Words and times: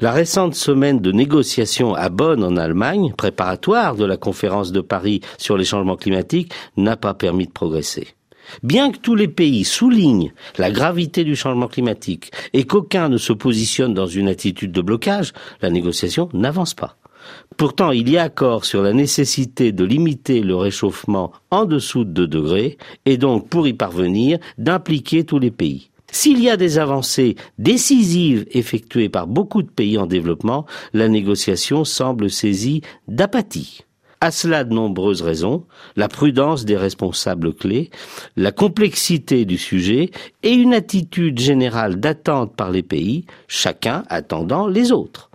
La 0.00 0.12
récente 0.12 0.54
semaine 0.54 1.00
de 1.00 1.12
négociations 1.12 1.94
à 1.94 2.08
Bonn 2.08 2.42
en 2.42 2.56
Allemagne, 2.56 3.12
préparatoire 3.14 3.96
de 3.96 4.06
la 4.06 4.16
conférence 4.16 4.72
de 4.72 4.80
Paris 4.80 5.20
sur 5.36 5.58
les 5.58 5.66
changements 5.66 5.96
climatiques, 5.96 6.54
n'a 6.78 6.96
pas 6.96 7.12
permis 7.12 7.46
de 7.46 7.52
progresser. 7.52 8.08
Bien 8.62 8.92
que 8.92 8.98
tous 8.98 9.14
les 9.14 9.28
pays 9.28 9.62
soulignent 9.62 10.32
la 10.56 10.70
gravité 10.70 11.22
du 11.22 11.36
changement 11.36 11.68
climatique 11.68 12.32
et 12.54 12.64
qu'aucun 12.64 13.10
ne 13.10 13.18
se 13.18 13.34
positionne 13.34 13.92
dans 13.92 14.06
une 14.06 14.28
attitude 14.28 14.72
de 14.72 14.80
blocage, 14.80 15.34
la 15.60 15.68
négociation 15.68 16.30
n'avance 16.32 16.72
pas. 16.72 16.96
Pourtant, 17.58 17.90
il 17.90 18.08
y 18.08 18.16
a 18.16 18.22
accord 18.22 18.64
sur 18.64 18.80
la 18.80 18.94
nécessité 18.94 19.70
de 19.70 19.84
limiter 19.84 20.40
le 20.40 20.56
réchauffement 20.56 21.30
en 21.50 21.66
dessous 21.66 22.04
de 22.04 22.24
2 22.24 22.26
degrés 22.26 22.78
et 23.04 23.18
donc, 23.18 23.50
pour 23.50 23.68
y 23.68 23.74
parvenir, 23.74 24.38
d'impliquer 24.56 25.24
tous 25.24 25.38
les 25.38 25.50
pays. 25.50 25.89
S'il 26.12 26.40
y 26.40 26.50
a 26.50 26.56
des 26.56 26.78
avancées 26.78 27.36
décisives 27.58 28.46
effectuées 28.50 29.08
par 29.08 29.26
beaucoup 29.26 29.62
de 29.62 29.70
pays 29.70 29.98
en 29.98 30.06
développement, 30.06 30.66
la 30.92 31.08
négociation 31.08 31.84
semble 31.84 32.30
saisie 32.30 32.82
d'apathie. 33.08 33.82
À 34.22 34.30
cela 34.30 34.64
de 34.64 34.74
nombreuses 34.74 35.22
raisons, 35.22 35.64
la 35.96 36.08
prudence 36.08 36.66
des 36.66 36.76
responsables 36.76 37.54
clés, 37.54 37.90
la 38.36 38.52
complexité 38.52 39.46
du 39.46 39.56
sujet 39.56 40.10
et 40.42 40.52
une 40.52 40.74
attitude 40.74 41.38
générale 41.38 41.98
d'attente 41.98 42.54
par 42.54 42.70
les 42.70 42.82
pays, 42.82 43.24
chacun 43.48 44.04
attendant 44.10 44.66
les 44.66 44.92
autres. 44.92 45.29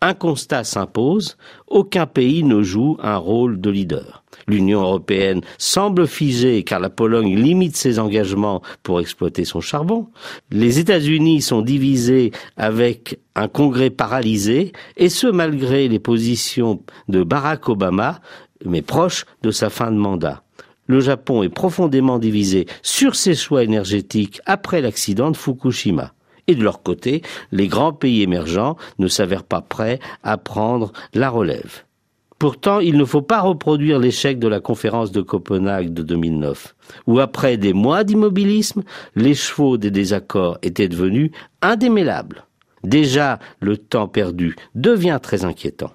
Un 0.00 0.14
constat 0.14 0.64
s'impose, 0.64 1.36
aucun 1.68 2.06
pays 2.06 2.42
ne 2.42 2.62
joue 2.62 2.96
un 3.02 3.16
rôle 3.16 3.60
de 3.60 3.70
leader. 3.70 4.22
L'Union 4.46 4.82
européenne 4.82 5.42
semble 5.58 6.06
figée 6.06 6.64
car 6.64 6.80
la 6.80 6.90
Pologne 6.90 7.36
limite 7.36 7.76
ses 7.76 7.98
engagements 7.98 8.62
pour 8.82 9.00
exploiter 9.00 9.44
son 9.44 9.60
charbon. 9.60 10.08
Les 10.50 10.78
États-Unis 10.78 11.42
sont 11.42 11.62
divisés 11.62 12.32
avec 12.56 13.20
un 13.34 13.48
Congrès 13.48 13.90
paralysé, 13.90 14.72
et 14.96 15.08
ce 15.08 15.26
malgré 15.26 15.88
les 15.88 15.98
positions 15.98 16.82
de 17.08 17.22
Barack 17.22 17.68
Obama, 17.68 18.20
mais 18.64 18.82
proche 18.82 19.24
de 19.42 19.50
sa 19.50 19.70
fin 19.70 19.90
de 19.90 19.96
mandat. 19.96 20.42
Le 20.86 21.00
Japon 21.00 21.42
est 21.42 21.48
profondément 21.48 22.18
divisé 22.18 22.66
sur 22.82 23.14
ses 23.14 23.34
choix 23.34 23.62
énergétiques 23.62 24.40
après 24.46 24.80
l'accident 24.80 25.30
de 25.30 25.36
Fukushima. 25.36 26.12
De 26.54 26.62
leur 26.62 26.82
côté, 26.82 27.22
les 27.50 27.68
grands 27.68 27.92
pays 27.92 28.22
émergents 28.22 28.76
ne 28.98 29.08
s'avèrent 29.08 29.44
pas 29.44 29.60
prêts 29.62 29.98
à 30.22 30.36
prendre 30.38 30.92
la 31.14 31.30
relève. 31.30 31.82
Pourtant, 32.38 32.80
il 32.80 32.96
ne 32.96 33.04
faut 33.04 33.22
pas 33.22 33.40
reproduire 33.40 34.00
l'échec 34.00 34.40
de 34.40 34.48
la 34.48 34.58
conférence 34.58 35.12
de 35.12 35.20
Copenhague 35.20 35.94
de 35.94 36.02
2009, 36.02 36.74
où 37.06 37.20
après 37.20 37.56
des 37.56 37.72
mois 37.72 38.02
d'immobilisme, 38.02 38.82
les 39.14 39.34
chevaux 39.34 39.76
des 39.76 39.92
désaccords 39.92 40.58
étaient 40.62 40.88
devenus 40.88 41.30
indémêlables. 41.60 42.44
Déjà, 42.82 43.38
le 43.60 43.76
temps 43.76 44.08
perdu 44.08 44.56
devient 44.74 45.20
très 45.22 45.44
inquiétant. 45.44 45.92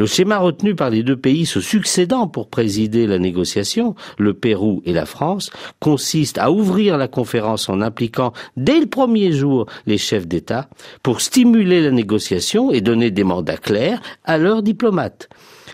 Le 0.00 0.06
schéma 0.06 0.38
retenu 0.38 0.74
par 0.74 0.88
les 0.88 1.02
deux 1.02 1.18
pays 1.18 1.44
se 1.44 1.60
succédant 1.60 2.26
pour 2.26 2.48
présider 2.48 3.06
la 3.06 3.18
négociation, 3.18 3.94
le 4.16 4.32
Pérou 4.32 4.80
et 4.86 4.94
la 4.94 5.04
France, 5.04 5.50
consiste 5.78 6.38
à 6.38 6.50
ouvrir 6.50 6.96
la 6.96 7.06
conférence 7.06 7.68
en 7.68 7.82
impliquant 7.82 8.32
dès 8.56 8.80
le 8.80 8.86
premier 8.86 9.30
jour 9.30 9.66
les 9.84 9.98
chefs 9.98 10.26
d'État 10.26 10.70
pour 11.02 11.20
stimuler 11.20 11.82
la 11.82 11.90
négociation 11.90 12.70
et 12.72 12.80
donner 12.80 13.10
des 13.10 13.24
mandats 13.24 13.58
clairs 13.58 14.00
à 14.24 14.38
leurs 14.38 14.62
diplomates. 14.62 15.28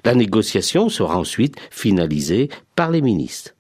La 0.05 0.17
négociation 0.17 0.89
sera 0.89 1.17
ensuite 1.17 1.55
finalisée 1.71 2.49
par 2.75 2.91
les 2.91 3.03
ministres. 3.03 3.55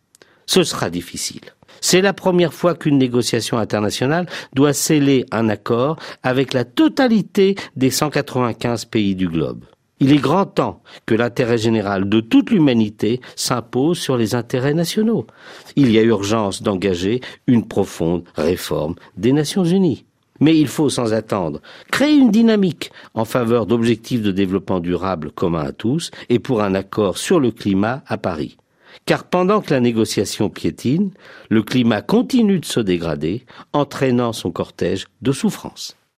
Ce 0.46 0.64
sera 0.64 0.90
difficile. 0.90 1.42
C'est 1.80 2.00
la 2.00 2.12
première 2.12 2.52
fois 2.52 2.74
qu'une 2.74 2.98
négociation 2.98 3.58
internationale 3.58 4.26
doit 4.52 4.72
sceller 4.72 5.26
un 5.30 5.48
accord 5.48 5.96
avec 6.24 6.52
la 6.52 6.64
totalité 6.64 7.54
des 7.76 7.92
195 7.92 8.86
pays 8.86 9.14
du 9.14 9.28
globe. 9.28 9.64
Il 9.98 10.12
est 10.12 10.18
grand 10.18 10.44
temps 10.44 10.82
que 11.06 11.14
l'intérêt 11.14 11.56
général 11.56 12.08
de 12.08 12.20
toute 12.20 12.50
l'humanité 12.50 13.22
s'impose 13.34 13.98
sur 13.98 14.18
les 14.18 14.34
intérêts 14.34 14.74
nationaux. 14.74 15.26
Il 15.74 15.90
y 15.90 15.98
a 15.98 16.02
urgence 16.02 16.62
d'engager 16.62 17.22
une 17.46 17.66
profonde 17.66 18.24
réforme 18.34 18.96
des 19.16 19.32
Nations 19.32 19.64
Unies. 19.64 20.04
Mais 20.38 20.58
il 20.58 20.68
faut, 20.68 20.90
sans 20.90 21.14
attendre, 21.14 21.62
créer 21.90 22.14
une 22.14 22.30
dynamique 22.30 22.90
en 23.14 23.24
faveur 23.24 23.64
d'objectifs 23.64 24.20
de 24.20 24.32
développement 24.32 24.80
durable 24.80 25.30
communs 25.30 25.64
à 25.64 25.72
tous 25.72 26.10
et 26.28 26.40
pour 26.40 26.62
un 26.62 26.74
accord 26.74 27.16
sur 27.16 27.40
le 27.40 27.50
climat 27.50 28.02
à 28.06 28.18
Paris. 28.18 28.58
Car 29.06 29.24
pendant 29.24 29.62
que 29.62 29.72
la 29.72 29.80
négociation 29.80 30.50
piétine, 30.50 31.10
le 31.48 31.62
climat 31.62 32.02
continue 32.02 32.60
de 32.60 32.66
se 32.66 32.80
dégrader, 32.80 33.46
entraînant 33.72 34.34
son 34.34 34.50
cortège 34.50 35.06
de 35.22 35.32
souffrances. 35.32 35.96